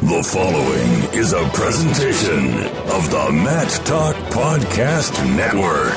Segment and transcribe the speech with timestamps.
[0.00, 2.54] The following is a presentation
[2.92, 5.92] of the Mat Talk Podcast Network.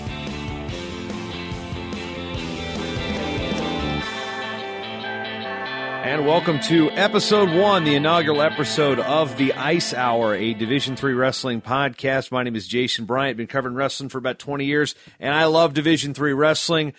[6.16, 11.14] And welcome to episode one, the inaugural episode of the Ice Hour, a Division Three
[11.14, 12.32] wrestling podcast.
[12.32, 13.36] My name is Jason Bryant.
[13.36, 16.94] Been covering wrestling for about twenty years, and I love Division Three wrestling.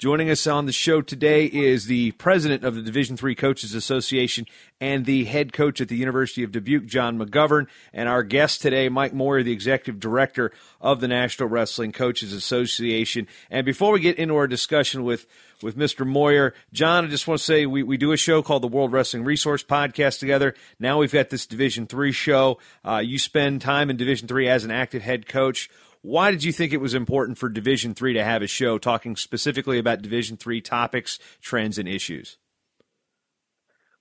[0.00, 4.46] Joining us on the show today is the president of the Division Three Coaches Association
[4.80, 8.88] and the head coach at the University of Dubuque, Jon McGovern, and our guest today,
[8.88, 13.28] Mike Moyer, the executive director of the National Wrestling Coaches Association.
[13.50, 15.26] And before we get into our discussion with
[15.62, 16.06] with Mr.
[16.06, 16.54] Moyer.
[16.72, 19.24] Jon, I just want to say we, we do a show called the World Wrestling
[19.24, 20.54] Resource Podcast together.
[20.78, 22.58] Now we've got this Division Three show.
[22.82, 25.68] Uh, you spend time in Division Three as an active head coach.
[26.02, 29.16] Why did you think it was important for Division Three to have a show talking
[29.16, 32.38] specifically about Division Three topics, trends, and issues?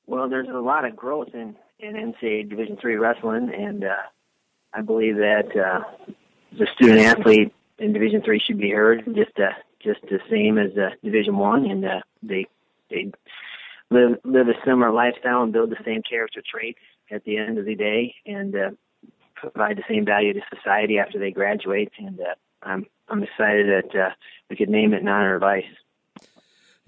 [0.07, 3.95] Well, there's a lot of growth in in NCAA Division Three wrestling, and uh,
[4.73, 6.13] I believe that uh,
[6.57, 9.51] the student athlete in Division Three should be heard just uh,
[9.83, 12.47] just the same as uh, Division One, and uh, they
[12.89, 13.11] they
[13.91, 16.79] live live a similar lifestyle and build the same character traits
[17.11, 18.69] at the end of the day, and uh,
[19.41, 21.91] provide the same value to society after they graduate.
[21.97, 24.09] And uh, I'm I'm excited that uh,
[24.49, 25.63] we could name it in honor of Ice.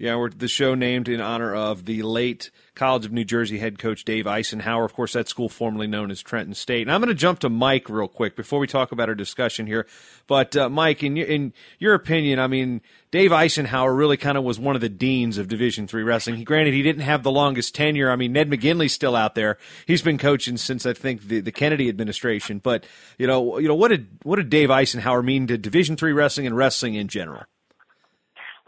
[0.02, 3.78] Yeah, we're the show named in honor of the late College of New Jersey head
[3.78, 4.84] coach Dave Icenhower.
[4.84, 6.82] Of course, that school formerly known as Trenton State.
[6.82, 9.68] And I'm going to jump to Mike real quick before we talk about our discussion
[9.68, 9.86] here.
[10.26, 12.80] But uh, Mike, in your, in your opinion, I mean,
[13.12, 16.34] Dave Icenhower really kind of was one of the deans of Division three wrestling.
[16.34, 18.10] He, granted, he didn't have the longest tenure.
[18.10, 19.56] I mean, Ned McGinley's still out there.
[19.86, 22.58] He's been coaching since I think the, the Kennedy administration.
[22.58, 22.86] But
[23.18, 26.48] you know, you know, what did what did Dave Icenhower mean to Division three wrestling
[26.48, 27.44] and wrestling in general?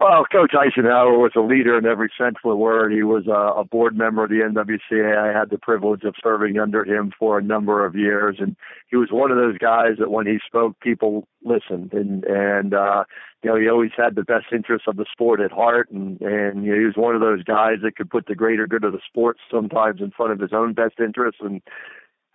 [0.01, 2.93] Well, Coach Icenhower was a leader in every sense of the word.
[2.93, 5.17] He was a, a board member of the NWCA.
[5.17, 8.57] I had the privilege of serving under him for a number of years, and
[8.91, 13.05] he was one of those guys that when he spoke, people listened, and and uh,
[13.45, 16.65] you know he always had the best interests of the sport at heart, and and
[16.65, 18.93] you know, he was one of those guys that could put the greater good of
[18.93, 21.63] the sport sometimes in front of his own best interests, and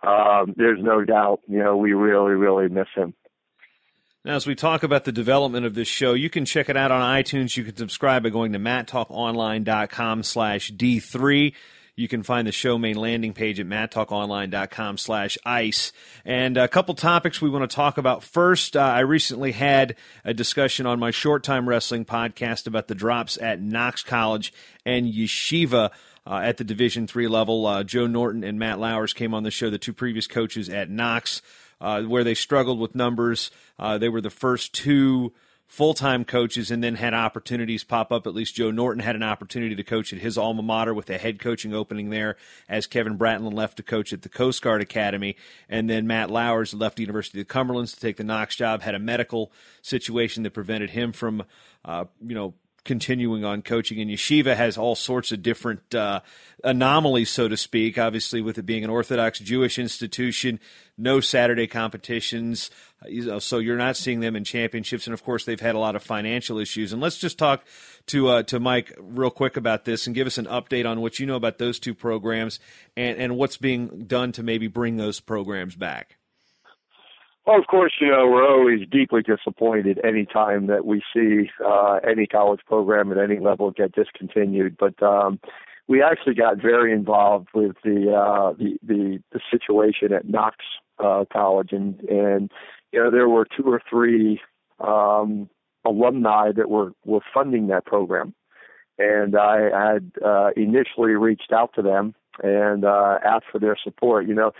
[0.02, 3.12] um, there's no doubt, you know, we really really miss him.
[4.22, 6.90] Now, as we talk about the development of this show, you can check it out
[6.90, 7.56] on iTunes.
[7.56, 11.54] You can subscribe by going to mattalkonline.com slash D3.
[11.96, 15.92] You can find the show main landing page at mattalkonline.com slash ice.
[16.26, 18.22] And a couple topics we want to talk about.
[18.22, 22.94] First, uh, I recently had a discussion on my short time wrestling podcast about the
[22.94, 24.52] drops at Knox College
[24.84, 25.90] and Yeshiva.
[26.26, 29.50] Uh, at the Division three level, uh, Joe Norton and Matt Lowers came on the
[29.50, 31.40] show, the two previous coaches at Knox
[31.80, 33.50] uh, where they struggled with numbers.
[33.78, 35.32] Uh, they were the first two
[35.70, 38.26] full time coaches and then had opportunities pop up.
[38.26, 41.16] At least Joe Norton had an opportunity to coach at his alma mater with a
[41.16, 42.36] head coaching opening there
[42.68, 45.36] as Kevin Bratland left to coach at the Coast Guard Academy.
[45.68, 48.82] And then Matt Lowers left the University of the Cumberland to take the Knox job,
[48.82, 51.44] had a medical situation that prevented him from,
[51.84, 52.54] uh, you know,
[52.84, 54.00] continuing on coaching.
[54.00, 56.20] And Yeshiva has all sorts of different uh,
[56.64, 57.98] anomalies, so to speak.
[57.98, 60.60] Obviously, with it being an Orthodox Jewish institution,
[60.96, 62.70] no Saturday competitions,
[63.38, 65.06] so you're not seeing them in championships.
[65.06, 66.92] And of course, they've had a lot of financial issues.
[66.92, 67.64] And let's just talk
[68.06, 71.18] to uh, to Mike real quick about this and give us an update on what
[71.18, 72.60] you know about those two programs
[72.96, 76.16] and and what's being done to maybe bring those programs back.
[77.46, 81.98] Well, of course, you know, we're always deeply disappointed any time that we see uh,
[82.08, 84.76] any college program at any level get discontinued.
[84.78, 85.40] But um,
[85.88, 90.56] we actually got very involved with the uh, the, the the situation at Knox
[90.98, 92.52] uh, College, and and
[92.92, 94.40] you know there were two or three
[94.78, 95.48] um,
[95.84, 98.34] alumni that were were funding that program,
[98.98, 104.28] and I had uh, initially reached out to them and uh, asked for their support.
[104.28, 104.52] You know,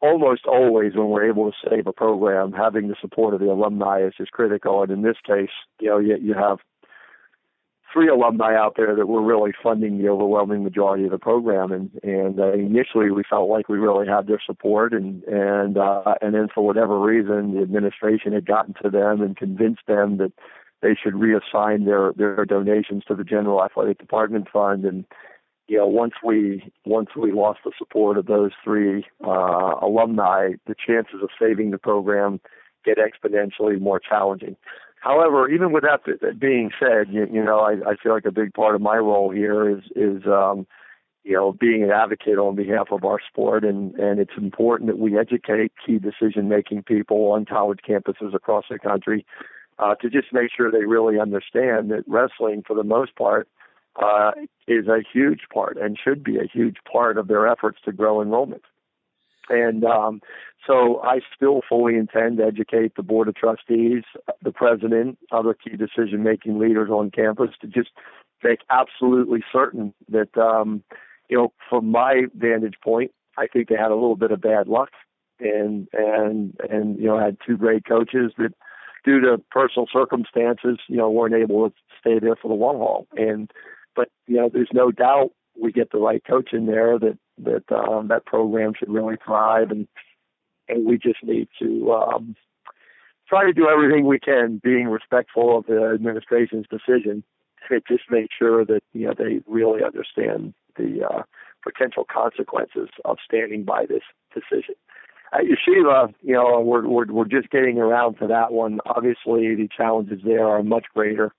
[0.00, 4.02] almost always when we're able to save a program, having the support of the alumni
[4.02, 4.82] is, is critical.
[4.82, 5.50] And in this case,
[5.80, 6.58] you know, you, you have
[7.92, 11.72] three alumni out there that were really funding the overwhelming majority of the program.
[11.72, 16.14] And, and uh, initially we felt like we really had their support and, and, uh,
[16.20, 20.32] and then for whatever reason, the administration had gotten to them and convinced them that
[20.80, 25.04] they should reassign their their donations to the general athletic department fund and
[25.68, 30.74] you know once we once we lost the support of those three uh, alumni the
[30.74, 32.40] chances of saving the program
[32.84, 34.56] get exponentially more challenging.
[35.00, 38.52] However even with that being said you, you know I, I feel like a big
[38.54, 40.66] part of my role here is is um
[41.24, 43.64] you know being an advocate on behalf of our sport.
[43.64, 48.64] And and it's important that we educate key decision making people on college campuses across
[48.70, 49.26] the country
[49.78, 53.48] uh, to just make sure they really understand that wrestling, for the most part,
[54.02, 54.32] uh,
[54.66, 58.22] is a huge part and should be a huge part of their efforts to grow
[58.22, 58.62] enrollment.
[59.50, 60.20] And um,
[60.66, 64.04] so I still fully intend to educate the board of trustees,
[64.42, 67.90] the president, other key decision making leaders on campus to just
[68.44, 70.82] make absolutely certain that, um,
[71.28, 74.68] you know, from my vantage point, I think they had a little bit of bad
[74.68, 74.90] luck
[75.40, 78.52] and, and, and, you know, had two great coaches that
[79.04, 83.06] due to personal circumstances, you know, weren't able to stay there for the long haul.
[83.16, 83.50] And
[83.98, 87.76] but you know, there's no doubt we get the right coach in there that that
[87.76, 89.88] um, that program should really thrive, and
[90.68, 92.36] and we just need to um,
[93.28, 97.24] try to do everything we can, being respectful of the administration's decision,
[97.68, 101.22] to just make sure that you know they really understand the uh,
[101.64, 104.76] potential consequences of standing by this decision.
[105.32, 108.78] At Yeshiva, you know, we're we're we're just getting around to that one.
[108.86, 111.32] Obviously, the challenges there are much greater,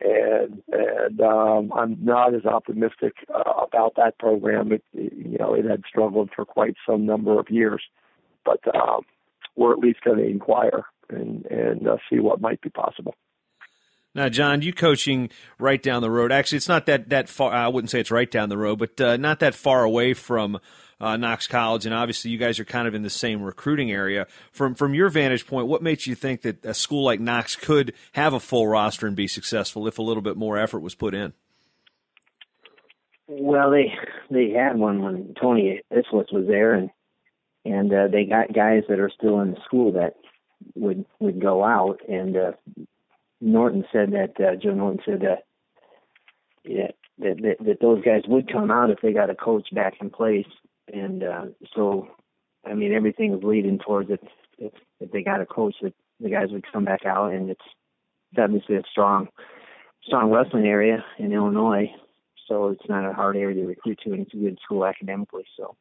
[0.00, 4.72] and and um, I'm not as optimistic uh, about that program.
[4.72, 7.82] It, you know, it had struggled for quite some number of years,
[8.44, 9.02] but um,
[9.56, 13.14] we're at least going to inquire and and uh, see what might be possible.
[14.14, 16.32] Now, Jon, you coaching right down the road.
[16.32, 17.52] Actually, it's not that that far.
[17.52, 20.58] I wouldn't say it's right down the road, but uh, not that far away from
[21.00, 24.26] uh, Knox College, and obviously you guys are kind of in the same recruiting area.
[24.52, 27.94] From from your vantage point, what makes you think that a school like Knox could
[28.12, 31.14] have a full roster and be successful if a little bit more effort was put
[31.14, 31.32] in?
[33.28, 33.92] Well, they
[34.28, 36.90] they had one when Tony Islis was there, and
[37.64, 40.16] and uh, they got guys that are still in the school that
[40.74, 42.00] would would go out.
[42.08, 42.52] And uh,
[43.40, 45.44] Norton said that uh, Joe Norton said that
[46.64, 49.94] yeah, that, that that those guys would come out if they got a coach back
[50.00, 50.46] in place
[50.92, 51.44] and uh,
[51.74, 52.08] so
[52.64, 54.20] I mean everything is leading towards it.
[54.58, 57.64] If, if they got a coach, that the guys would come back out, and it's,
[58.30, 59.28] it's obviously a strong,
[60.04, 61.90] strong wrestling area in Illinois.
[62.46, 65.44] So it's not a hard area to recruit to, and it's a good school academically.
[65.56, 65.76] So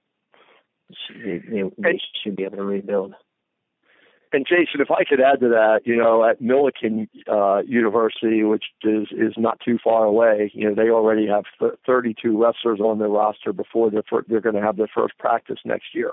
[1.09, 3.15] they, they, they should be able to rebuild.
[4.31, 8.65] And Jason, if I could add to that, you know, at Millikin uh, University, which
[8.83, 12.99] is is not too far away, you know, they already have th- 32 wrestlers on
[12.99, 16.11] their roster before they're fir- they're going to have their first practice next year.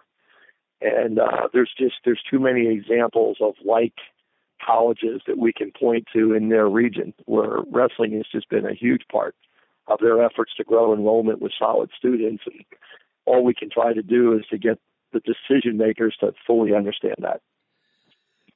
[0.80, 3.94] And uh, there's just there's too many examples of like
[4.64, 8.74] colleges that we can point to in their region where wrestling has just been a
[8.74, 9.34] huge part
[9.88, 12.44] of their efforts to grow enrollment with solid students.
[12.46, 12.64] And
[13.26, 14.78] all we can try to do is to get
[15.12, 17.42] the decision makers to fully understand that.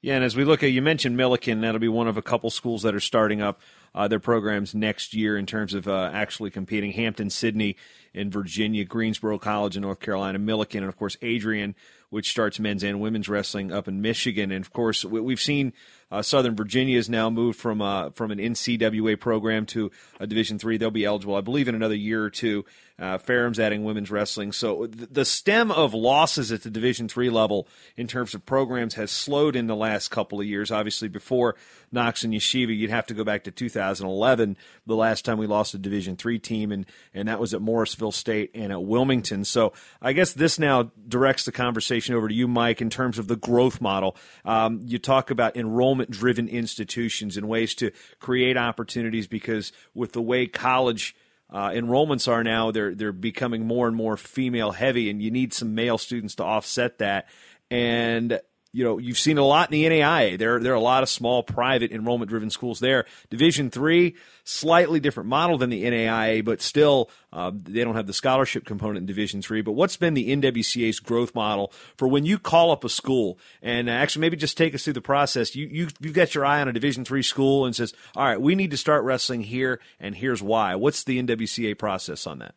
[0.03, 2.49] Yeah, and as we look at, you mentioned Millikin, that'll be one of a couple
[2.51, 3.61] schools that are starting up
[3.95, 6.93] uh, their programs next year in terms of uh, actually competing.
[6.93, 7.77] Hampden, Sydney,
[8.13, 11.75] in Virginia, Greensboro College in North Carolina, Millikin, and of course Adrian,
[12.09, 14.51] which starts men's and women's wrestling up in Michigan.
[14.51, 15.73] And of course, we've seen
[16.11, 20.59] uh, Southern Virginia has now moved from uh, from an NCWA program to a Division
[20.59, 20.77] three.
[20.77, 22.65] They'll be eligible, I believe, in another year or two.
[22.99, 28.07] Uh, adding women's wrestling, so the stem of losses at the Division three level in
[28.07, 30.71] terms of programs has slowed in the last couple of years.
[30.71, 31.57] Obviously, before
[31.93, 34.57] Knox and Yeshiva, you'd have to go back to 2011,
[34.87, 38.13] the last time we lost a Division three team, and and that was at Morrisville
[38.13, 39.45] State and at Wilmington.
[39.45, 43.29] So I guess this now directs the conversation over to you, Mike, in terms of
[43.29, 44.17] the growth model.
[44.45, 50.23] Um, you talk about enrollment driven institutions and ways to create opportunities because with the
[50.23, 51.15] way college
[51.53, 55.53] uh, enrollments are now, they're they're becoming more and more female heavy, and you need
[55.53, 57.29] some male students to offset that.
[57.71, 58.41] And
[58.73, 60.39] you know you've seen a lot in the NAIA.
[60.39, 63.05] There there are a lot of small private enrollment driven schools there.
[63.29, 68.13] Division three, slightly different model than the NAIA, but still uh, they don't have the
[68.13, 69.63] scholarship component in Division three.
[69.63, 73.91] But what's been the NWCA's growth model for when you call up a school and
[73.91, 75.57] actually maybe just take us through the process?
[75.57, 78.41] You you you've got your eye on a Division three school and says, all right,
[78.41, 80.75] we need to start wrestling here, and here's why.
[80.75, 82.55] What's the NWCA process on that?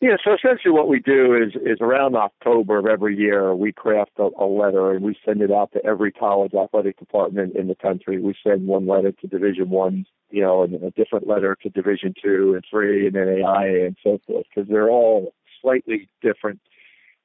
[0.00, 4.12] Yeah, so essentially what we do is is around October of every year we craft
[4.18, 7.74] a, a letter and we send it out to every college athletic department in the
[7.74, 8.20] country.
[8.20, 12.14] We send one letter to Division One, you know, and a different letter to Division
[12.22, 16.60] Two and Three and then AIA and so forth because they're all slightly different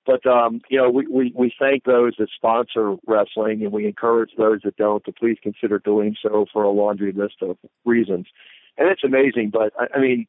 [0.05, 4.31] But um, you know, we, we we thank those that sponsor wrestling, and we encourage
[4.37, 8.27] those that don't to please consider doing so for a laundry list of reasons.
[8.77, 10.27] And it's amazing, but I, I mean,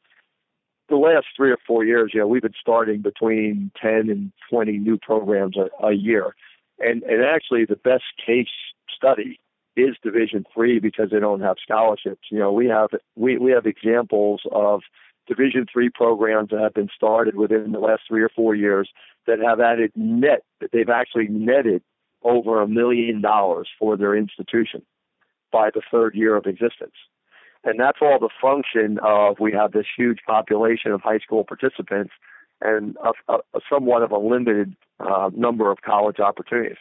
[0.89, 4.79] the last three or four years, you know, we've been starting between ten and twenty
[4.79, 6.35] new programs a, a year,
[6.79, 8.49] and and actually the best case
[8.95, 9.41] study
[9.77, 12.29] is Division three because they don't have scholarships.
[12.31, 14.83] You know, we have we we have examples of
[15.27, 18.91] Division three programs that have been started within the last three or four years
[19.27, 21.83] that have added net that they've actually netted
[22.23, 24.83] over a million dollars for their institution
[25.51, 26.95] by the third year of existence.
[27.65, 32.13] And that's all the function of we have this huge population of high school participants
[32.61, 36.77] and a, a, a somewhat of a limited uh, number of college opportunities.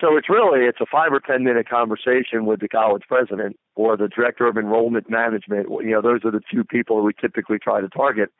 [0.00, 3.96] So it's really it's a five or ten minute conversation with the college president or
[3.96, 5.68] the director of enrollment management.
[5.70, 8.30] You know, those are the two people we typically try to target.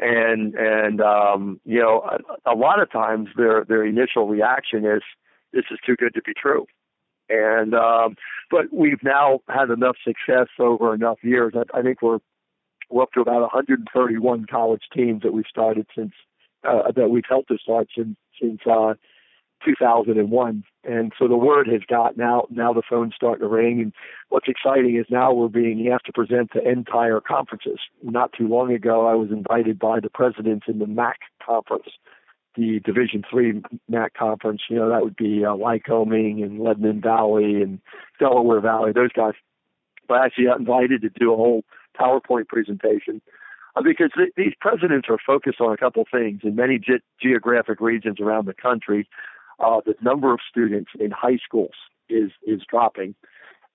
[0.00, 2.02] And and um, you know,
[2.44, 5.02] a, a lot of times their their initial reaction is
[5.52, 6.66] this is too good to be true.
[7.30, 8.16] And um,
[8.50, 11.54] but we've now had enough success over enough years.
[11.56, 12.18] I, I think we're
[12.90, 16.12] we're up to about 131 college teams that we've started since
[16.68, 18.94] uh, that we've helped to start since since uh,
[19.64, 20.64] 2001.
[20.84, 22.50] And so the word has gotten out.
[22.50, 23.80] Now the phone's starting to ring.
[23.80, 23.92] And
[24.30, 27.78] what's exciting is now we're being asked to present to entire conferences.
[28.02, 31.88] Not too long ago, I was invited by the presidents in the MAC conference,
[32.56, 34.62] the Division Three MAC conference.
[34.68, 37.80] You know, that would be uh, Lycoming and Lebanon Valley and
[38.18, 39.34] Delaware Valley, those guys.
[40.08, 41.62] But I actually got invited to do a whole
[41.98, 43.20] PowerPoint presentation
[43.76, 47.80] uh, because th- these presidents are focused on a couple things in many ge- geographic
[47.80, 49.08] regions around the country
[49.60, 51.74] uh, the number of students in high schools
[52.08, 53.14] is is dropping.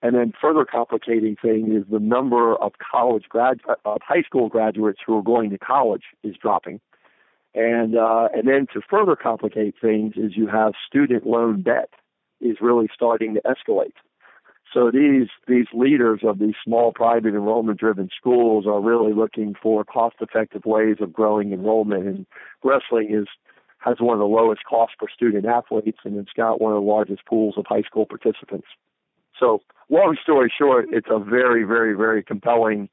[0.02, 5.00] And then further complicating thing is the number of college grad of high school graduates
[5.04, 6.80] who are going to college is dropping.
[7.56, 11.88] And uh, and then to further complicate things is you have student loan debt
[12.38, 13.94] is really starting to escalate.
[14.74, 19.84] So these these leaders of these small private enrollment driven schools are really looking for
[19.84, 22.26] cost effective ways of growing enrollment and
[22.62, 23.26] wrestling is
[23.78, 26.86] has one of the lowest costs per student athletes, and it's got one of the
[26.86, 28.66] largest pools of high school participants.
[29.38, 32.88] So, long story short, it's a very, very, very compelling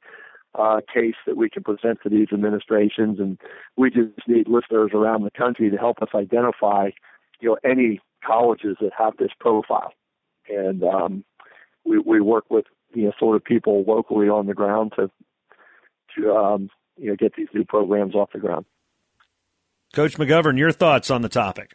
[0.55, 3.39] uh, case that we can present to these administrations, and
[3.77, 6.89] we just need listeners around the country to help us identify,
[7.39, 9.93] you know, any colleges that have this profile,
[10.47, 11.23] and um,
[11.85, 15.09] we we work with you know sort of people locally on the ground to
[16.15, 18.65] to um, you know get these new programs off the ground.
[19.93, 21.73] Coach McGovern, your thoughts on the topic?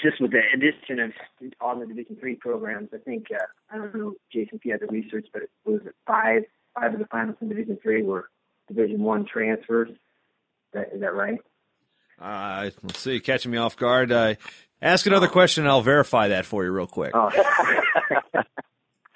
[0.00, 1.12] Just with the addition of
[1.60, 4.80] all the Division three programs, I think uh, I don't know, Jason, if you had
[4.80, 6.44] the research, but it was five
[6.78, 8.28] five of the finals in Division three were
[8.68, 9.90] Division one transfers.
[9.90, 9.96] Is
[10.72, 11.38] that, is that right?
[12.20, 14.12] Uh, let's see, catching me off guard.
[14.12, 14.34] Uh,
[14.82, 17.12] ask another question, and I'll verify that for you real quick.
[17.14, 17.30] Oh.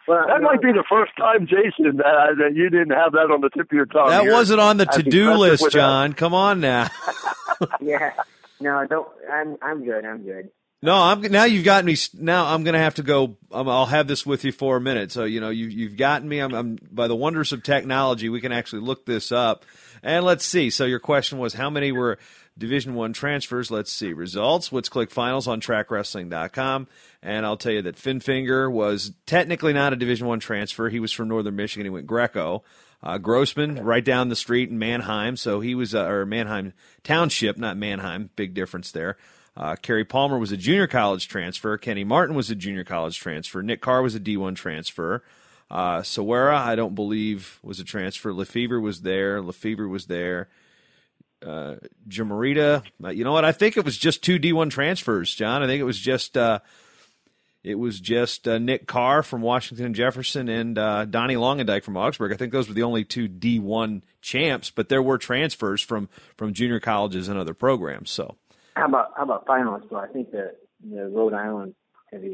[0.08, 3.40] Well, that might be the first time, Jason, that, that you didn't have that on
[3.40, 4.10] the tip of your tongue.
[4.10, 6.10] That wasn't on the to-do list, Jon.
[6.10, 6.16] That.
[6.16, 6.88] Come on now.
[7.80, 8.12] yeah,
[8.60, 9.08] no, don't.
[9.32, 10.04] I'm I'm good.
[10.04, 10.50] I'm good.
[10.84, 11.44] No, I'm now.
[11.44, 11.96] You've got me.
[12.12, 13.36] Now I'm going to have to go.
[13.52, 15.12] Um, I'll have this with you for a minute.
[15.12, 16.40] So you know, you, you've gotten me.
[16.40, 18.28] I'm, I'm by the wonders of technology.
[18.28, 19.64] We can actually look this up,
[20.02, 20.70] and let's see.
[20.70, 22.18] So your question was, how many were
[22.58, 23.70] Division One transfers?
[23.70, 24.72] Let's see results.
[24.72, 26.88] Let's click finals on TrackWrestling.com,
[27.22, 30.88] and I'll tell you that Finn Finger was technically not a Division One transfer.
[30.88, 31.86] He was from Northern Michigan.
[31.86, 32.64] He went Greco.
[33.04, 36.72] Uh, Grossman, right down the street in Manheim, so he was, uh, or Manheim
[37.02, 38.30] Township, not Manheim.
[38.36, 39.16] Big difference there.
[39.56, 41.76] Uh, Kerry Palmer was a junior college transfer.
[41.76, 43.62] Kenny Martin was a junior college transfer.
[43.62, 45.22] Nick Carr was a D1 transfer.
[45.70, 48.32] Uh, Sawera, I don't believe, was a transfer.
[48.32, 49.40] Lefevre was there.
[49.40, 50.48] Lefevre was there.
[51.44, 51.76] Uh,
[52.08, 53.44] Jamarita, uh, you know what?
[53.44, 55.62] I think it was just two D1 transfers, Jon.
[55.62, 56.60] I think it was just uh,
[57.64, 61.96] it was just uh, Nick Carr from Washington and Jefferson and uh, Donnie Longendyke from
[61.96, 62.32] Augsburg.
[62.32, 66.52] I think those were the only two D1 champs, but there were transfers from from
[66.52, 68.10] junior colleges and other programs.
[68.10, 68.36] So
[68.74, 69.90] how about how about finalists?
[69.90, 71.74] Well, I think the the Rhode Island.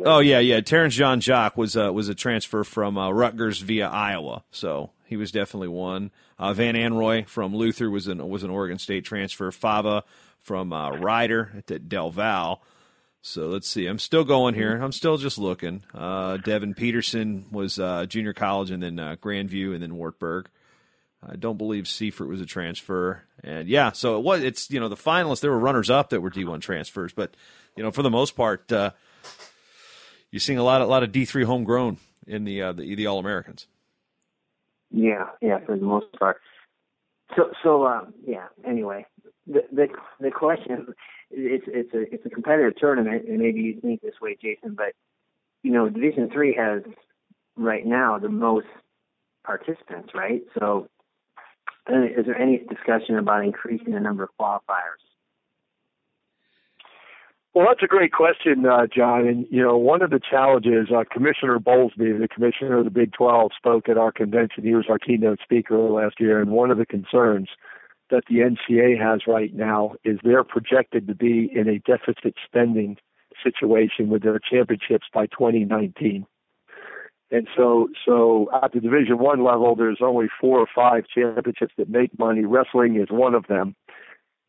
[0.04, 0.61] Oh yeah, yeah.
[0.61, 5.30] Terrence Jean-Jacques was uh, was a transfer from uh, Rutgers via Iowa, so he was
[5.30, 6.11] definitely one.
[6.38, 9.52] Uh, Van Anroy from Luther was an was an Oregon State transfer.
[9.52, 10.02] Fava
[10.40, 12.62] from uh, Rider at Del Val.
[13.21, 13.87] So let's see.
[13.87, 14.80] I'm still going here.
[14.80, 15.83] I'm still just looking.
[15.92, 20.49] Uh, Devin Peterson was uh, junior college and then uh, Grandview and then Wartburg.
[21.27, 23.25] I don't believe Seifert was a transfer.
[23.43, 24.43] And yeah, so it was.
[24.43, 25.41] It's you know the finalists.
[25.41, 27.35] There were runners up that were D1 transfers, but
[27.77, 28.91] you know for the most part, uh,
[30.31, 33.19] you're seeing a lot, a lot of D3 homegrown in the uh, the, the All
[33.19, 33.67] Americans.
[34.91, 36.41] Yeah, yeah, for the most part.
[37.37, 38.47] So, so um, yeah.
[38.67, 39.07] Anyway,
[39.47, 39.89] the the
[40.21, 40.95] the question
[41.31, 44.93] it's it's a it's a competitive tournament, and maybe you think this way, Jason, but
[45.63, 46.83] you know, Division Three has
[47.57, 48.67] right now the most
[49.45, 50.43] participants, right?
[50.59, 50.89] So,
[51.88, 55.02] is there any discussion about increasing the number of qualifiers?
[57.54, 59.26] Well, that's a great question, uh, Jon.
[59.26, 63.12] And you know, one of the challenges, uh, Commissioner Bowlesby, the commissioner of the Big
[63.12, 64.64] 12, spoke at our convention.
[64.64, 67.49] He was our keynote speaker last year, and one of the concerns
[68.11, 72.97] that the NCAA has right now is they're projected to be in a deficit spending
[73.42, 76.26] situation with their championships by 2019.
[77.30, 81.90] And so, so at the Division One level, there's only four or five championships that
[81.90, 82.44] make money.
[82.44, 83.75] Wrestling is one of them.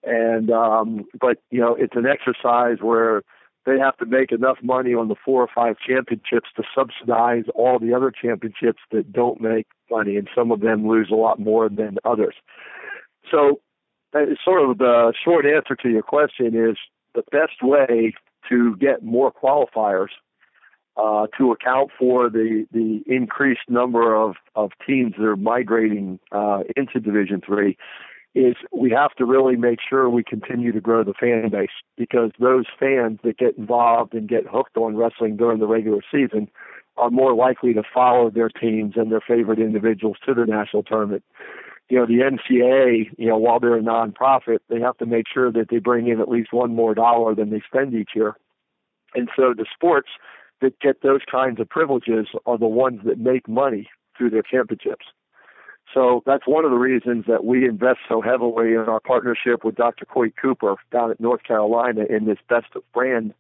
[0.04, 3.24] And um, but you know, it's an exercise where
[3.66, 7.80] they have to make enough money on the four or five championships to subsidize all
[7.80, 11.68] the other championships that don't make money, and some of them lose a lot more
[11.68, 12.36] than others.
[13.30, 13.60] So,
[14.44, 16.78] sort of the short answer to your question is
[17.14, 18.14] the best way
[18.48, 20.10] to get more qualifiers
[21.00, 26.64] uh, to account for the the increased number of of teams that are migrating uh,
[26.76, 27.78] into Division Three
[28.36, 32.32] is we have to really make sure we continue to grow the fan base because
[32.40, 36.48] those fans that get involved and get hooked on wrestling during the regular season
[36.96, 41.24] are more likely to follow their teams and their favorite individuals to the national tournament
[41.90, 45.52] you know, the NCAA, you know, while they're a nonprofit, they have to make sure
[45.52, 48.36] that they bring in at least one more dollar than they spend each year.
[49.16, 50.10] And so the sports
[50.62, 55.06] that get those kinds of privileges are the ones that make money through their championships.
[55.94, 59.76] So that's one of the reasons that we invest so heavily in our partnership with
[59.76, 60.06] Dr.
[60.06, 63.34] Coyte Cooper down at North Carolina in this best of brand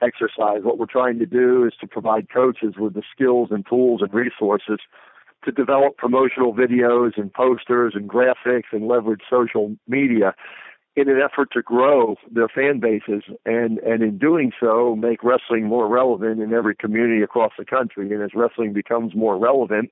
[0.00, 0.60] exercise.
[0.62, 4.14] What we're trying to do is to provide coaches with the skills and tools and
[4.14, 4.78] resources
[5.44, 10.34] to develop promotional videos and posters and graphics and leverage social media
[11.00, 15.64] in an effort to grow their fan bases and and in doing so make wrestling
[15.64, 18.12] more relevant in every community across the country.
[18.12, 19.90] And as wrestling becomes more relevant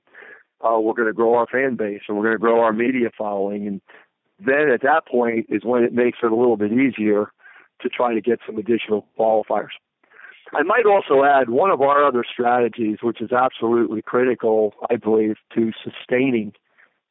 [0.61, 3.09] uh, we're going to grow our fan base and we're going to grow our media
[3.17, 3.67] following.
[3.67, 3.81] And
[4.39, 7.31] then at that point is when it makes it a little bit easier
[7.81, 9.69] to try to get some additional qualifiers.
[10.53, 15.35] I might also add one of our other strategies, which is absolutely critical, I believe,
[15.55, 16.53] to sustaining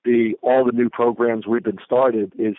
[0.04, 2.56] the all the new programs we've been started is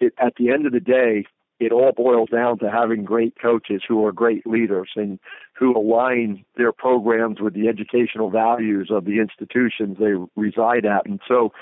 [0.00, 1.24] it, at the end of the day,
[1.60, 5.18] it all boils down to having great coaches who are great leaders and
[5.54, 11.06] who align their programs with the educational values of the institutions they reside at.
[11.06, 11.52] And so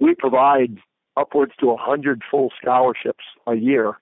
[0.00, 0.78] we provide
[1.16, 3.98] upwards to 100 full scholarships a year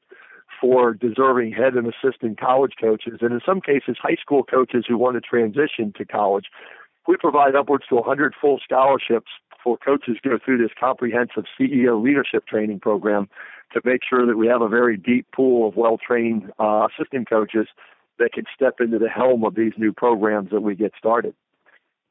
[0.60, 4.98] for deserving head and assistant college coaches, and in some cases, high school coaches who
[4.98, 6.46] want to transition to college.
[7.08, 9.30] We provide upwards to 100 full scholarships
[9.64, 13.28] for coaches go through this comprehensive CEO leadership training program
[13.72, 17.66] to make sure that we have a very deep pool of well-trained uh, assistant coaches
[18.18, 21.34] that can step into the helm of these new programs that we get started.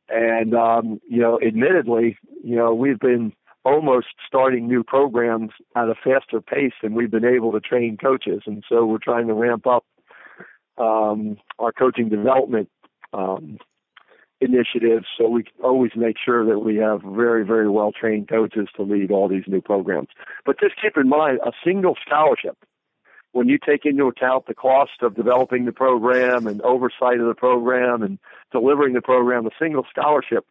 [0.09, 5.95] And um, you know, admittedly, you know, we've been almost starting new programs at a
[5.95, 8.41] faster pace than we've been able to train coaches.
[8.45, 9.85] And so we're trying to ramp up
[10.77, 12.69] um, our coaching development
[13.13, 13.59] um,
[14.41, 18.83] initiatives so we always make sure that we have very, very well trained coaches to
[18.83, 20.09] lead all these new programs.
[20.45, 22.57] But just keep in mind a single scholarship.
[23.31, 27.35] When you take into account the cost of developing the program and oversight of the
[27.35, 28.17] program and
[28.51, 30.45] delivering the program, a single scholarship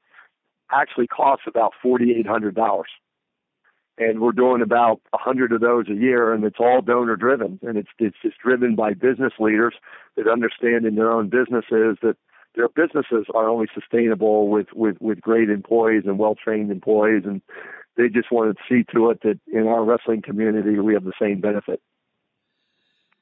[0.70, 2.83] actually costs about $4,800.
[4.01, 7.59] And we're doing about a hundred of those a year, and it's all donor driven,
[7.62, 9.74] and it's it's just driven by business leaders
[10.16, 12.16] that understand in their own businesses that
[12.59, 17.40] their businesses are only sustainable with with with great employees and well trained employees, and
[17.97, 21.12] they just want to see to it that in our wrestling community we have the
[21.23, 21.81] same benefit.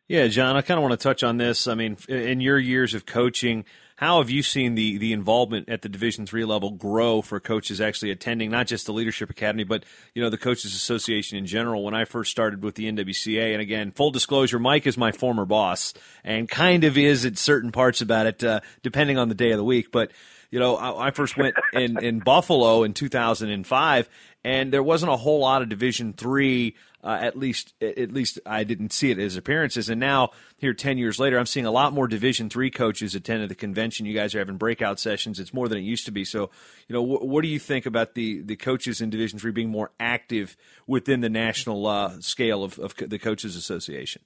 [0.08, 1.66] Yeah, Jon, I kind of want to touch on this.
[1.66, 5.82] I mean, in your years of coaching, how have you seen the the involvement at
[5.82, 9.84] the Division three level grow for coaches actually attending not just the Leadership Academy, but
[10.14, 11.82] you know the Coaches Association in general?
[11.82, 15.46] When I first started with the NWCA, and again, full disclosure, Mike is my former
[15.46, 19.50] boss, and kind of is at certain parts about it, uh, depending on the day
[19.50, 19.90] of the week.
[19.90, 20.12] But
[20.50, 24.08] you know, I, I first went in in Buffalo in 2005,
[24.44, 28.64] and there wasn't a whole lot of Division three uh, at least, at least I
[28.64, 29.88] didn't see it as appearances.
[29.88, 33.48] And now, here ten years later, I'm seeing a lot more Division three coaches attend
[33.48, 34.06] the convention.
[34.06, 35.38] You guys are having breakout sessions.
[35.38, 36.24] It's more than it used to be.
[36.24, 36.50] So,
[36.88, 39.70] you know, wh- what do you think about the the coaches in Division three being
[39.70, 40.56] more active
[40.86, 44.22] within the national uh, scale of, of the coaches association?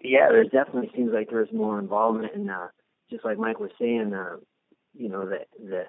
[0.00, 2.66] Yeah, there definitely seems like there's more involvement, and uh,
[3.10, 4.36] just like Mike was saying, uh,
[4.92, 5.84] you know, the the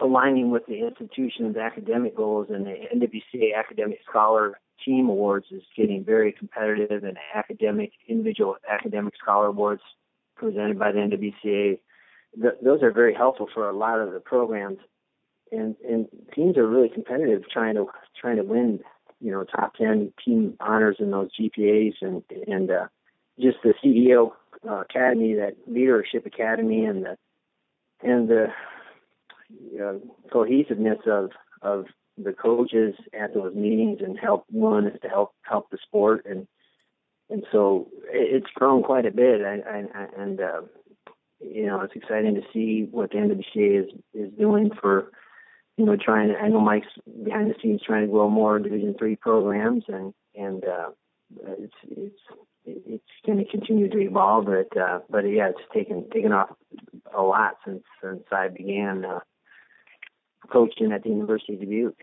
[0.00, 6.04] aligning with the institution's academic goals and the NWCA Academic Scholar Team Awards is getting
[6.04, 9.82] very competitive and academic individual academic scholar awards
[10.36, 11.78] presented by the NWCA.
[12.40, 14.78] Th- those are very helpful for a lot of the programs,
[15.52, 17.86] and and teams are really competitive trying to
[18.20, 18.80] trying to win
[19.20, 22.88] you know top ten team honors in those GPAs and and uh,
[23.38, 24.32] just the CEO
[24.68, 27.16] uh, Academy, that leadership academy, and the
[28.02, 28.48] and the
[29.82, 29.94] uh,
[30.32, 31.30] cohesiveness of
[31.62, 31.86] of
[32.16, 36.24] the coaches at those meetings and help one is to help help the sport.
[36.26, 36.46] And
[37.30, 39.40] and so it's grown quite a bit.
[39.40, 40.60] And and, and uh,
[41.40, 45.10] you know it's exciting to see what the NWCA is is doing for
[45.76, 46.86] you know trying to I know Mike's
[47.24, 50.90] behind the scenes trying to grow more Division three programs and and uh,
[51.58, 52.20] it's it's
[52.66, 56.50] it's going to continue to evolve but uh, but yeah it's taken taken off
[57.16, 59.20] a lot since since I began uh,
[60.50, 62.02] coaching at the University of Dubuque.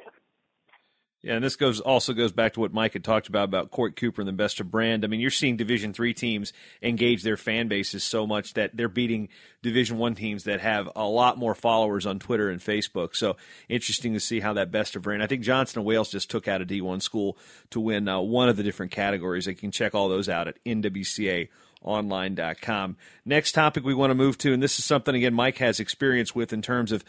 [1.24, 3.96] Yeah, and this goes also goes back to what Mike had talked about about Coyte
[3.96, 5.06] Cooper and the best of brand.
[5.06, 6.52] I mean, you're seeing Division three teams
[6.82, 9.30] engage their fan bases so much that they're beating
[9.62, 13.16] Division one teams that have a lot more followers on Twitter and Facebook.
[13.16, 13.38] So
[13.70, 15.22] interesting to see how that best of brand.
[15.22, 17.38] I think Johnson and Wales just took out a D1 school
[17.70, 19.46] to win uh, one of the different categories.
[19.46, 21.50] You can check all those out at NWCA
[21.84, 22.98] online.com.
[23.26, 26.34] Next topic we want to move to, and this is something again Mike has experience
[26.34, 27.04] with in terms of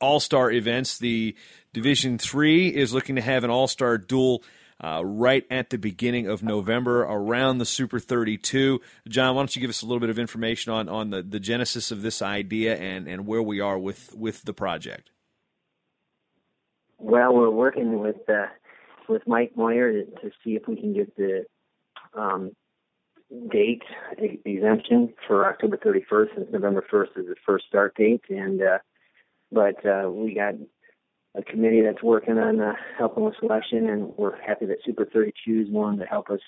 [0.00, 0.98] all star events.
[0.98, 1.34] The
[1.72, 4.42] Division Three is looking to have an all star duel.
[4.82, 8.80] Uh, right at the beginning of November, around the Super 32.
[9.08, 11.38] Jon, why don't you give us a little bit of information on, on the, the
[11.38, 15.10] genesis of this idea and, and where we are with, with the project?
[16.98, 18.46] Well, we're working with uh,
[19.08, 21.44] with Mike Moyer to, to, see if we can get the
[22.16, 22.52] um,
[23.50, 23.82] date
[24.16, 28.78] exemption for October 31st, since November 1st is the first start date, and uh,
[29.54, 30.54] but uh, we got
[31.36, 35.64] a committee that's working on uh, helping with selection, and we're happy that Super 32
[35.66, 36.40] is one to help us.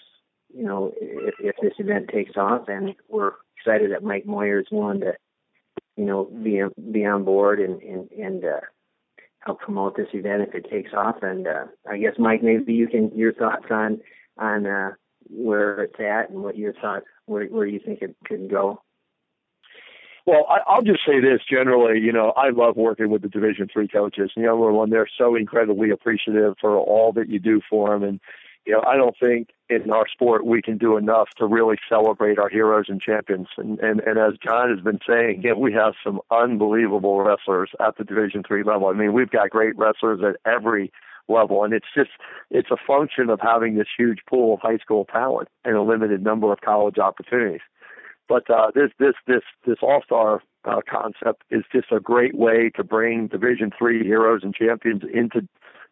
[0.55, 4.67] You know, if, if this event takes off, and we're excited that Mike Moyer is
[4.71, 5.15] one to,
[5.97, 8.61] you know, be be on board and and and uh,
[9.41, 11.17] help promote this event if it takes off.
[11.23, 14.01] And uh, I guess Mike, maybe you can your thoughts on
[14.39, 14.91] on uh,
[15.29, 18.83] where it's at and what your thoughts where where you think it could go.
[20.27, 22.01] Well, I, I'll just say this generally.
[22.01, 24.33] You know, I love working with the Division Three coaches.
[24.37, 28.21] You know, when they're so incredibly appreciative for all that you do for them, and
[28.67, 32.41] you know, I don't think in our sport we can do enough to really celebrate
[32.41, 33.47] our heroes and champions.
[33.57, 37.97] And and, and as Jon has been saying, yeah, we have some unbelievable wrestlers at
[37.97, 38.89] the Division Three level.
[38.89, 40.93] I mean, we've got great wrestlers at every
[41.29, 42.11] level and it's just
[42.53, 46.23] it's a function of having this huge pool of high school talent and a limited
[46.23, 47.61] number of college opportunities
[48.29, 52.71] but uh, this this this this All Star uh, concept is just a great way
[52.77, 55.47] to bring Division three heroes and champions into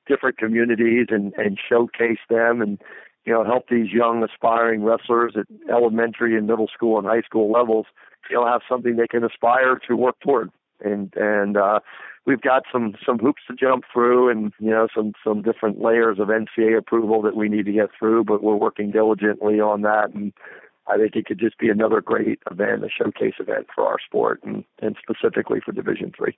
[0.07, 2.81] different communities and and showcase them and
[3.25, 7.51] you know help these young aspiring wrestlers at elementary and middle school and high school
[7.51, 7.87] levels
[8.31, 10.51] you know have something they can aspire to work toward.
[10.81, 11.81] And and uh
[12.27, 16.19] we've got some some hoops to jump through and you know some some different layers
[16.19, 20.13] of NCAA approval that we need to get through but we're working diligently on that
[20.15, 20.33] and
[20.87, 24.41] I think it could just be another great event, a showcase event for our sport,
[24.45, 26.37] and, and specifically for Division Three.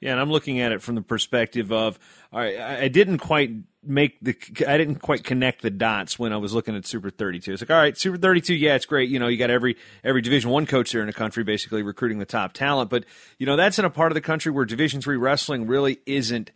[0.00, 1.98] Yeah, and I'm looking at it from the perspective of
[2.32, 3.50] all right, I didn't quite
[3.82, 7.52] make the I didn't quite connect the dots when I was looking at Super 32.
[7.52, 9.08] It's like, all right, Super 32, yeah, it's great.
[9.08, 12.18] You know, you got every every Division 1 coach there in the country basically recruiting
[12.18, 13.04] the top talent, but
[13.38, 16.52] you know, that's in a part of the country where Division 3 wrestling really isn't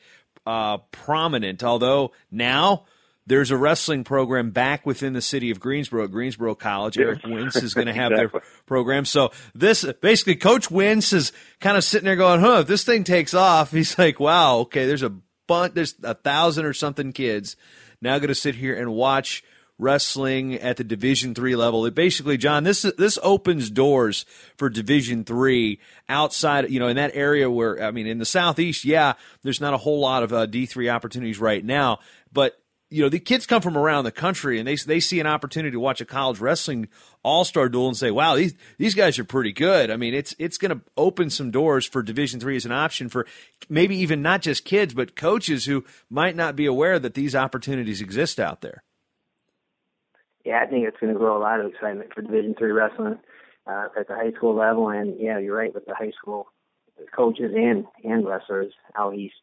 [0.46, 2.84] uh, prominent, although now
[3.26, 6.98] there's a wrestling program back within the city of Greensboro, Greensboro College.
[6.98, 8.40] Eric Wince is going to have exactly.
[8.40, 9.04] their program.
[9.04, 13.04] So this basically, Coach Wince is kind of sitting there going, "Huh, if this thing
[13.04, 15.12] takes off, he's like, wow, okay, there's a
[15.46, 17.56] bunch, there's a thousand or something kids
[18.00, 19.42] now going to sit here and watch."
[19.78, 24.24] wrestling at the division 3 level it basically jon this this opens doors
[24.56, 28.84] for division 3 outside you know in that area where i mean in the southeast
[28.84, 31.98] yeah there's not a whole lot of uh, d3 opportunities right now
[32.32, 32.61] but
[32.92, 35.72] you know, the kids come from around the country and they they see an opportunity
[35.72, 36.88] to watch a college wrestling
[37.22, 40.34] all star duel and say, "Wow, these these guys are pretty good." I mean, it's
[40.38, 43.26] it's going to open some doors for Division three as an option for
[43.68, 48.00] maybe even not just kids but coaches who might not be aware that these opportunities
[48.00, 48.82] exist out there.
[50.44, 53.18] Yeah, I think it's going to grow a lot of excitement for Division three wrestling
[53.66, 56.48] uh, at the high school level, and yeah, you're right with the high school
[57.16, 59.34] coaches and and wrestlers out east.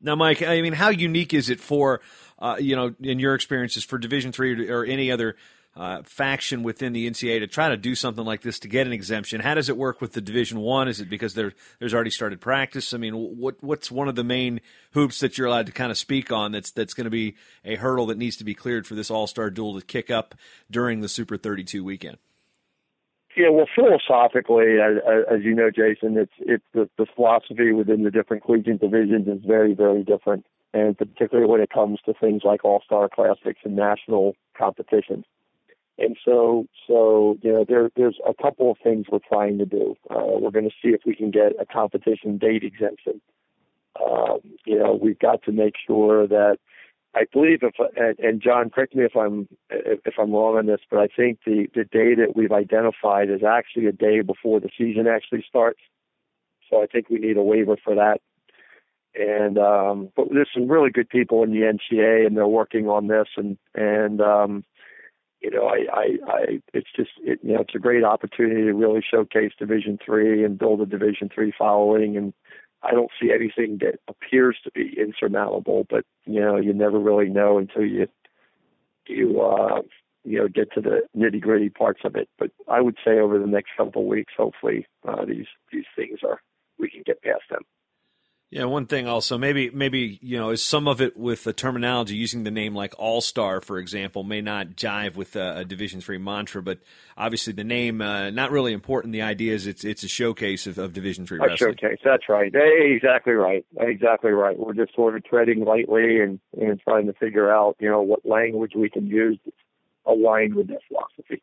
[0.00, 2.00] Now, Mike, I mean, how unique is it for,
[2.38, 5.36] uh, you know, in your experiences for Division three or any other
[5.76, 8.92] uh, faction within the NCAA to try to do something like this to get an
[8.92, 9.40] exemption.
[9.40, 10.88] How does it work with the Division One?
[10.88, 12.92] Is it because there there's already started practice?
[12.92, 14.60] I mean, what what's one of the main
[14.92, 17.76] hoops that you're allowed to kind of speak on that's that's going to be a
[17.76, 20.34] hurdle that needs to be cleared for this All Star duel to kick up
[20.70, 22.18] during the Super 32 weekend?
[23.40, 24.96] Yeah, well, philosophically, as,
[25.32, 29.42] as you know, Jason, it's it's the, the philosophy within the different collegiate divisions is
[29.46, 33.74] very, very different, and particularly when it comes to things like All Star Classics and
[33.74, 35.24] national competitions.
[35.96, 39.96] And so, so you know, there there's a couple of things we're trying to do.
[40.10, 43.22] Uh, we're going to see if we can get a competition date exemption.
[44.06, 46.58] Um, you know, we've got to make sure that
[47.14, 47.74] I believe if
[48.18, 51.66] and, Jon, correct me if I'm if I'm wrong on this, but I think the
[51.74, 55.80] the day that we've identified is actually a day before the season actually starts.
[56.68, 58.20] So I think we need a waiver for that.
[59.16, 63.08] And um, but there's some really good people in the NCA, and they're working on
[63.08, 64.64] this, and and um,
[65.40, 68.74] you know, I, I, I, it's just, it, you know, it's a great opportunity to
[68.74, 72.16] really showcase Division Three and build a Division Three following.
[72.16, 72.34] And
[72.82, 77.28] I don't see anything that appears to be insurmountable, but you know, you never really
[77.28, 78.08] know until you,
[79.06, 79.82] you, uh,
[80.24, 82.28] you know, get to the nitty gritty parts of it.
[82.38, 86.20] But I would say over the next couple of weeks, hopefully, uh, these these things
[86.22, 86.40] are
[86.78, 87.62] we can get past them.
[88.50, 92.16] Yeah, one thing also, maybe maybe you know, is some of it with the terminology
[92.16, 96.00] using the name like All Star, for example, may not jive with a, a Division
[96.00, 96.80] Three mantra, but
[97.16, 99.12] obviously the name uh, not really important.
[99.12, 101.74] The idea is it's it's a showcase of, of Division Three wrestling.
[101.74, 102.52] A showcase, that's right.
[102.52, 103.64] Exactly right.
[103.78, 104.58] Exactly right.
[104.58, 108.26] We're just sort of treading lightly and and trying to figure out, you know, what
[108.26, 109.38] language we can use
[110.06, 111.40] aligned with that philosophy.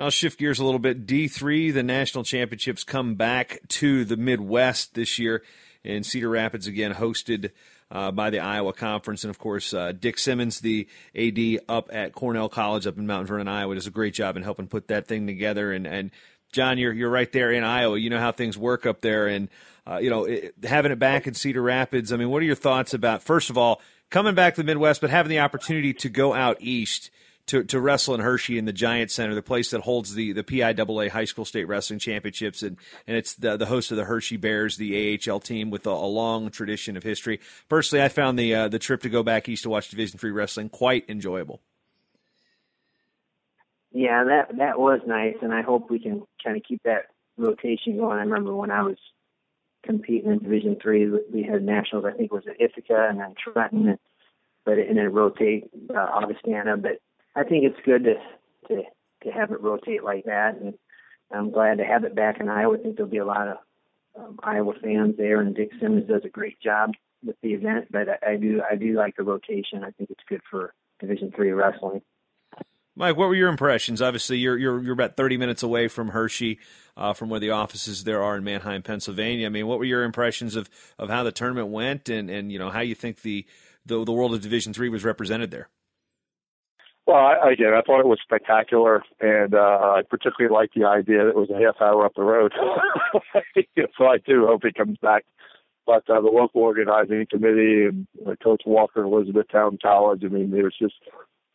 [0.00, 1.06] I'll shift gears a little bit.
[1.06, 5.42] D3, the national championships come back to the Midwest this year,
[5.84, 7.50] and Cedar Rapids again hosted
[7.90, 9.24] uh, by the Iowa Conference.
[9.24, 13.28] And of course, uh, Dick Simmons, the AD up at Cornell College up in Mount
[13.28, 15.72] Vernon, Iowa, does a great job in helping put that thing together.
[15.72, 16.10] And, and
[16.52, 17.98] Jon, you're, you're right there in Iowa.
[17.98, 19.26] You know how things work up there.
[19.26, 19.48] And,
[19.86, 22.54] uh, you know, it, having it back in Cedar Rapids, I mean, what are your
[22.54, 26.08] thoughts about, first of all, coming back to the Midwest, but having the opportunity to
[26.08, 27.10] go out east?
[27.46, 30.44] To, to wrestle in Hershey in the Giant Center, the place that holds the, the
[30.44, 32.76] PIAA High School State Wrestling Championships, and,
[33.06, 36.06] and it's the, the host of the Hershey Bears, the AHL team with a, a
[36.06, 37.40] long tradition of history.
[37.68, 40.30] Personally, I found the uh, the trip to go back east to watch Division Three
[40.30, 41.60] wrestling quite enjoyable.
[43.92, 47.96] Yeah, that that was nice, and I hope we can kind of keep that rotation
[47.96, 48.18] going.
[48.18, 48.98] I remember when I was
[49.84, 52.04] competing in Division Three, we had nationals.
[52.04, 53.98] I think it was at Ithaca and then Trenton,
[54.64, 56.76] but and then rotate uh, Augustana.
[56.76, 57.00] But
[57.36, 58.14] I think it's good to
[58.68, 58.82] to
[59.24, 60.74] to have it rotate like that, and
[61.32, 62.76] I'm glad to have it back in Iowa.
[62.78, 63.56] I think there'll be a lot of
[64.18, 66.92] um, Iowa fans there, and Dick Simmons does a great job
[67.24, 67.88] with the event.
[67.90, 69.84] But I, I do I do like the rotation.
[69.84, 72.02] I think it's good for Division three wrestling.
[72.96, 74.02] Mike, what were your impressions?
[74.02, 76.58] Obviously, you're you're you're about 30 minutes away from Hershey,
[76.96, 79.46] uh, from where the offices there are in Manheim, Pennsylvania.
[79.46, 82.58] I mean, what were your impressions of, of how the tournament went, and, and you
[82.58, 83.46] know how you think the
[83.86, 85.68] the, the world of Division three was represented there?
[87.10, 87.74] Well, I, did.
[87.74, 91.50] I thought it was spectacular, and uh, I particularly liked the idea that it was
[91.50, 92.52] a half hour up the road.
[93.98, 95.24] so I do hope he comes back.
[95.84, 100.76] But uh, the local organizing committee and uh, Coach Walker, Elizabethtown College, I mean, there's
[100.80, 100.94] just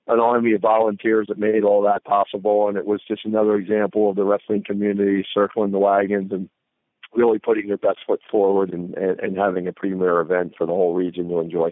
[0.07, 4.09] an army of volunteers that made all that possible, and it was just another example
[4.09, 6.49] of the wrestling community circling the wagons and
[7.13, 10.73] really putting their best foot forward and, and, and having a premier event for the
[10.73, 11.71] whole region to enjoy.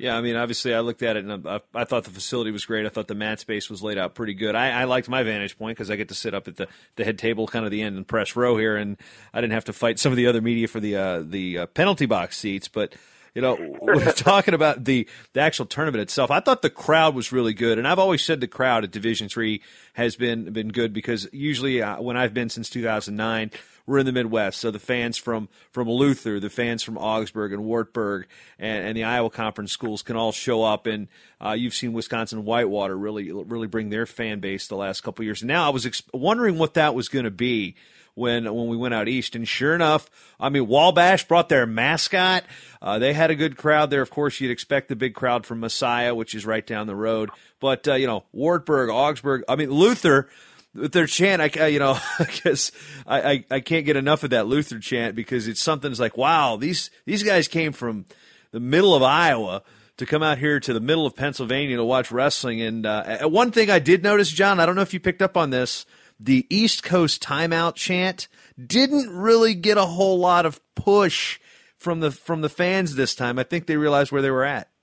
[0.00, 2.64] Yeah, I mean, obviously, I looked at it and I, I, thought the facility was
[2.64, 2.86] great.
[2.86, 4.54] I thought the mat space was laid out pretty good.
[4.54, 7.04] I, I liked my vantage point because I get to sit up at the, the
[7.04, 8.96] head table, kind of the end and press row here, and
[9.34, 11.66] I didn't have to fight some of the other media for the uh, the uh,
[11.66, 12.66] penalty box seats.
[12.66, 12.94] But
[13.34, 16.30] you know, we're talking about the the actual tournament itself.
[16.30, 19.28] I thought the crowd was really good, and I've always said the crowd at Division
[19.28, 19.60] Three
[19.92, 23.50] has been been good because usually uh, when I've been since 2009
[23.90, 24.60] we're in the Midwest.
[24.60, 29.02] So the fans from from Luther, the fans from Augsburg and Wartburg, and, and the
[29.02, 30.86] Iowa Conference schools can all show up.
[30.86, 31.08] And
[31.44, 35.42] uh, you've seen Wisconsin Whitewater really really bring their fan base the last couple years.
[35.42, 37.74] Now I was wondering what that was going to be
[38.14, 39.34] when when we went out east.
[39.34, 42.44] And sure enough, I mean, Wabash brought their mascot.
[42.80, 44.02] Uh, they had a good crowd there.
[44.02, 47.30] Of course, you'd expect the big crowd from Messiah, which is right down the road.
[47.58, 49.42] But uh, you know, Wartburg, Augsburg.
[49.48, 50.28] I mean, Luther
[50.74, 52.72] with their chant, I, you know, I guess
[53.06, 56.16] I, I, I can't get enough of that Luther chant because it's something that's like,
[56.16, 58.06] wow, these these guys came from
[58.52, 59.62] the middle of Iowa
[59.96, 62.60] to come out here to the middle of Pennsylvania to watch wrestling.
[62.62, 65.36] And uh, one thing I did notice, Jon, I don't know if you picked up
[65.36, 65.84] on this,
[66.18, 68.28] the East Coast timeout chant
[68.58, 71.38] didn't really get a whole lot of push
[71.76, 73.38] from the from the fans this time.
[73.38, 74.68] I think they realized where they were at.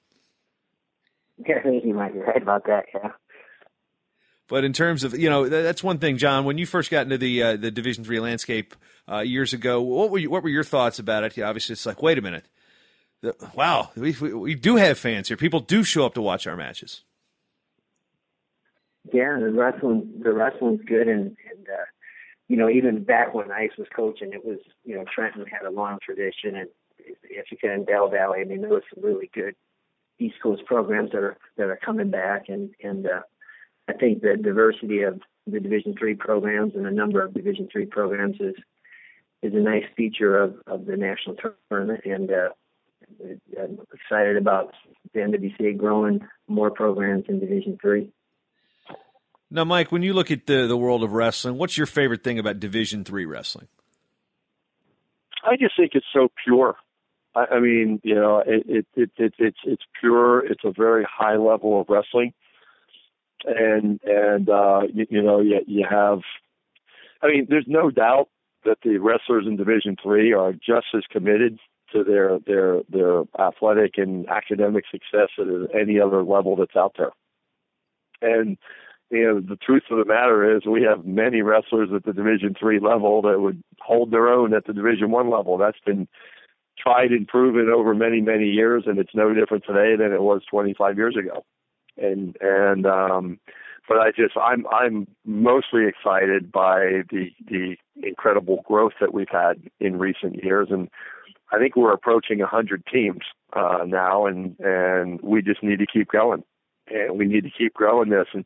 [1.47, 2.85] Yeah, you might be right about that.
[2.91, 3.11] Yeah.
[4.47, 6.45] But in terms of you know that's one thing, Jon.
[6.45, 8.75] When you first got into the uh, the Division three landscape
[9.11, 11.41] uh, years ago, what were you, what were your thoughts about it?
[11.41, 12.45] Obviously, it's like wait a minute,
[13.21, 15.37] the, wow, we, we, we do have fans here.
[15.37, 17.03] People do show up to watch our matches.
[19.11, 21.85] Yeah, the wrestling the wrestling's good, and and uh,
[22.47, 25.71] you know even back when Ice was coaching, it was you know Trenton had a
[25.71, 26.69] long tradition, and
[27.23, 28.39] Ithaca and Del Valley.
[28.41, 29.55] I mean, there was some really good
[30.19, 33.21] East Coast programs that are that are coming back, and and uh,
[33.87, 37.85] I think the diversity of the Division three programs and the number of Division three
[37.85, 38.55] programs is
[39.43, 41.35] is a nice feature of of the national
[41.69, 42.49] tournament, and uh,
[43.61, 44.73] I'm excited about
[45.13, 48.11] the NWCA growing more programs in Division three.
[49.49, 52.39] Now, Mike, when you look at the the world of wrestling, what's your favorite thing
[52.39, 53.67] about Division three wrestling?
[55.43, 56.75] I just think it's so pure.
[57.35, 60.45] I, I mean, you know, it, it, it, it it's it's pure.
[60.45, 62.33] It's a very high level of wrestling,
[63.47, 66.19] and and uh, you, you know, you, you have.
[67.21, 68.29] I mean, there's no doubt
[68.65, 71.57] that the wrestlers in Division Three are just as committed
[71.93, 75.47] to their their their athletic and academic success at
[75.79, 77.11] any other level that's out there.
[78.21, 78.57] And
[79.09, 82.55] you know, the truth of the matter is we have many wrestlers at the Division
[82.59, 85.57] Three level that would hold their own at the Division One level.
[85.57, 86.07] That's been
[86.77, 90.41] tried and proven over many many years, and it's no different today than it was
[90.49, 91.45] 25 years ago.
[91.97, 93.39] And and um,
[93.87, 99.61] but I just I'm I'm mostly excited by the the incredible growth that we've had
[99.79, 100.89] in recent years, and
[101.51, 106.11] I think we're approaching 100 teams uh, now, and and we just need to keep
[106.11, 106.43] going,
[106.87, 108.27] and we need to keep growing this.
[108.33, 108.43] And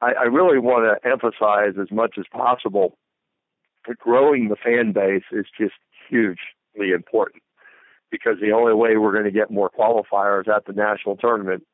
[0.00, 2.98] I, I really want to emphasize as much as possible
[3.86, 5.74] that growing the fan base is just
[6.08, 7.42] hugely important.
[8.10, 11.64] Because the only way we're going to get more qualifiers at the national tournament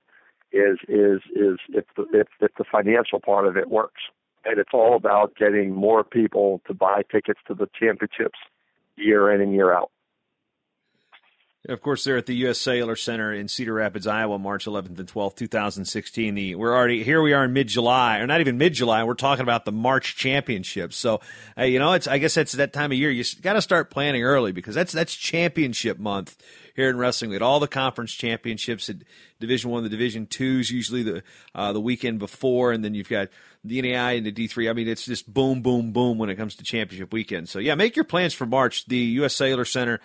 [0.53, 4.03] is is is if the if, if the financial part of it works.
[4.45, 8.39] And it's all about getting more people to buy tickets to the championships
[8.97, 9.91] year in and year out.
[11.67, 12.61] Of course, they're at the U.S.
[12.61, 16.35] Cellular Center in Cedar Rapids, Iowa, March 11th and 12th, 2016.
[16.35, 17.21] The, we're already here.
[17.21, 19.03] We are in mid-July, or not even mid-July.
[19.03, 20.97] We're talking about the March Championships.
[20.97, 21.21] So,
[21.59, 23.11] uh, you know, it's I guess that's that time of year.
[23.11, 26.37] You got to start planning early because that's that's championship month
[26.77, 27.31] here in wrestling.
[27.31, 28.99] We had all the conference championships at
[29.41, 31.25] Division One, the Division Twos, usually the
[31.57, 33.31] uh, the weekend before, and then you've got
[33.65, 34.69] the NAI and the D three.
[34.69, 37.49] I mean, it's just boom, boom, boom when it comes to championship weekend.
[37.49, 38.87] So yeah, make your plans for March.
[38.87, 39.35] The U.S.
[39.35, 39.99] Cellular Center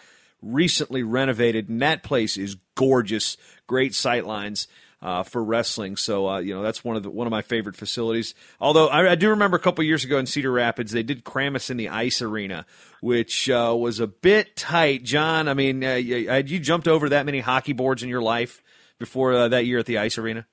[0.44, 3.38] recently renovated, and that place is gorgeous.
[3.68, 4.68] Great sight lines.
[5.02, 7.76] Uh, for wrestling, so uh, you know that's one of the, one of my favorite
[7.76, 8.34] facilities.
[8.62, 11.58] Although I, I do remember a couple years ago in Cedar Rapids, they did cram
[11.58, 12.66] us in the ice arena,
[13.02, 15.04] which uh, was a bit tight.
[15.04, 18.64] Jon, I mean, uh, had you jumped over that many hockey boards in your life
[18.98, 20.48] before uh, that year at the ice arena?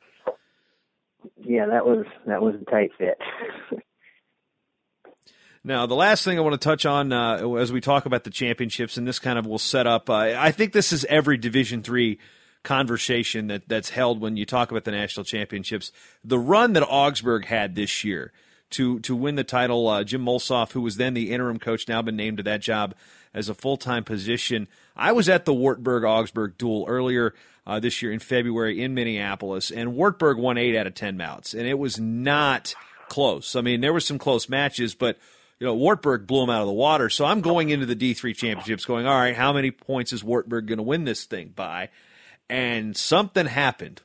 [1.36, 3.18] Yeah, that was that was a tight fit.
[5.62, 8.30] Now, the last thing I want to touch on uh, as we talk about the
[8.30, 10.08] championships, and this kind of will set up.
[10.08, 12.18] Uh, I think this is every Division three
[12.62, 15.92] conversation that that's held when you talk about the national championships.
[16.24, 18.32] The run that Augsburg had this year
[18.70, 22.00] to to win the title, uh, Jim Molsoff, who was then the interim coach, now
[22.00, 22.94] been named to that job
[23.34, 24.66] as a full time position.
[24.96, 27.34] I was at the Wartburg Augsburg duel earlier
[27.66, 31.52] uh, this year in February in Minneapolis, and Wartburg won eight out of ten bouts,
[31.52, 32.74] and it was not
[33.10, 33.54] close.
[33.54, 35.18] I mean, there were some close matches, but
[35.60, 37.10] you know, Wartburg blew him out of the water.
[37.10, 40.66] So I'm going into the D3 championships going, all right, how many points is Wartburg
[40.66, 41.90] going to win this thing by?
[42.48, 44.00] And something happened.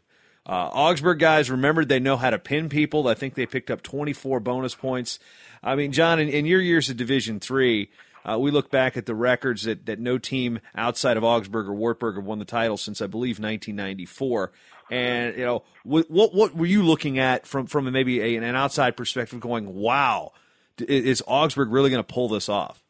[0.45, 3.07] Uh, Augsburg guys remembered they know how to pin people.
[3.07, 5.17] I think they picked up 24 bonus points.
[5.63, 7.89] I mean, Jon, in, in your years of Division Three,
[8.23, 11.73] uh, we look back at the records that, that no team outside of Augsburg or
[11.73, 14.51] Wartburg have won the title since I believe 1994.
[14.91, 18.95] And you know, what what, were you looking at from from maybe a, an outside
[18.95, 20.33] perspective, going, "Wow,
[20.79, 22.83] is Augsburg really going to pull this off?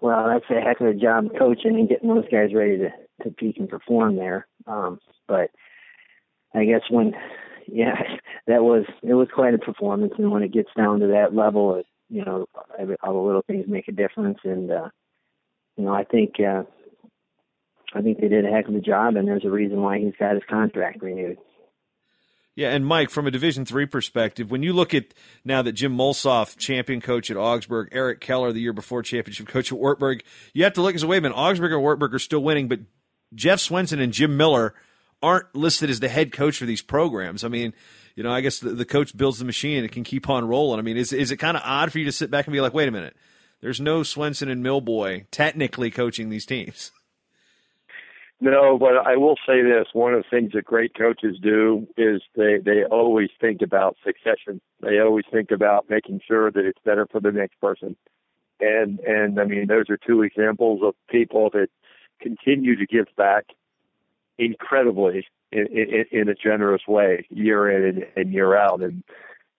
[0.00, 2.90] Well, that's a heck of a job coaching and getting those guys ready to,
[3.24, 4.46] to peak and perform there.
[4.66, 5.50] Um, but
[6.54, 7.14] I guess when,
[7.66, 8.00] yeah,
[8.46, 11.76] that was it was quite a performance, and when it gets down to that level,
[11.76, 12.46] it, you know,
[13.02, 14.88] all the little things make a difference, and uh,
[15.76, 16.62] you know, I think uh,
[17.94, 20.14] I think they did a heck of a job, and there's a reason why he's
[20.18, 21.38] got his contract renewed.
[22.56, 25.12] Yeah, and Mike, from a Division three perspective, when you look at
[25.44, 29.70] now that Jim Molsoff, champion coach at Augsburg, Eric Keller, the year before championship coach
[29.70, 30.24] at Wartburg,
[30.54, 32.66] you have to look and say, wait a minute, Augsburg and Wartburg are still winning,
[32.66, 32.80] but
[33.34, 34.74] Jeff Swenson and Jim Miller
[35.22, 37.44] aren't listed as the head coach for these programs.
[37.44, 37.74] I mean,
[38.14, 40.48] you know, I guess the, the coach builds the machine and it can keep on
[40.48, 40.78] rolling.
[40.78, 42.62] I mean, is is it kind of odd for you to sit back and be
[42.62, 43.16] like, wait a minute,
[43.60, 46.90] there's no Swenson and Millboy technically coaching these teams?
[48.40, 52.20] No, but I will say this: one of the things that great coaches do is
[52.34, 54.60] they they always think about succession.
[54.82, 57.96] They always think about making sure that it's better for the next person.
[58.60, 61.68] And and I mean, those are two examples of people that
[62.20, 63.46] continue to give back
[64.38, 68.82] incredibly in, in, in a generous way year in and, and year out.
[68.82, 69.02] And